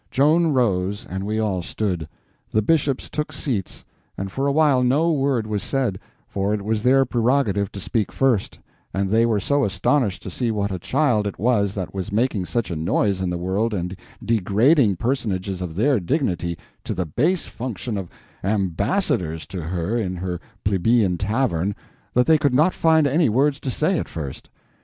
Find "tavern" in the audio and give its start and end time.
21.15-21.75